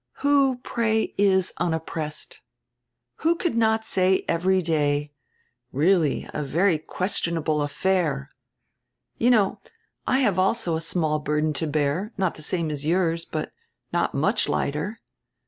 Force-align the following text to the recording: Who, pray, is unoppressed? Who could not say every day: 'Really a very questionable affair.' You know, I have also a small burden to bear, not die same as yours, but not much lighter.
Who, 0.25 0.57
pray, 0.63 1.13
is 1.15 1.53
unoppressed? 1.59 2.41
Who 3.17 3.35
could 3.35 3.55
not 3.55 3.85
say 3.85 4.25
every 4.27 4.59
day: 4.63 5.11
'Really 5.71 6.27
a 6.33 6.41
very 6.41 6.79
questionable 6.79 7.61
affair.' 7.61 8.31
You 9.19 9.29
know, 9.29 9.59
I 10.07 10.17
have 10.21 10.39
also 10.39 10.75
a 10.75 10.81
small 10.81 11.19
burden 11.19 11.53
to 11.53 11.67
bear, 11.67 12.13
not 12.17 12.33
die 12.33 12.41
same 12.41 12.71
as 12.71 12.83
yours, 12.83 13.25
but 13.25 13.51
not 13.93 14.15
much 14.15 14.49
lighter. 14.49 15.01